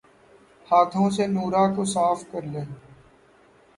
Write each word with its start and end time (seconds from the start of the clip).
ہاتھوں 0.67 1.09
سے 1.15 1.23
نورہ 1.27 1.63
کو 1.75 1.83
صاف 1.93 2.19
کرلیں 2.31 2.65